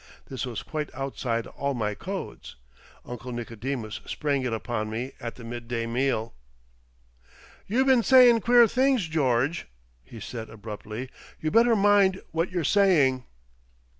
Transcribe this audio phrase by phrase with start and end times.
[0.31, 2.55] This was quite outside all my codes.
[3.05, 6.33] Uncle Nicodemus sprang it upon me at the midday meal.
[7.67, 9.67] "You been sayin' queer things, George,"
[10.03, 11.11] he said abruptly.
[11.39, 13.25] "You better mind what you're saying."